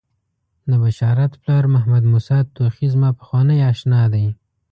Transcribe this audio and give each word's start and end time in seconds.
د 0.69 0.71
بشارت 0.83 1.31
پلار 1.41 1.63
محمدموسی 1.75 2.39
توخی 2.55 2.87
زما 2.93 3.09
پخوانی 3.19 3.57
آشنا 3.71 4.01
دی. 4.13 4.25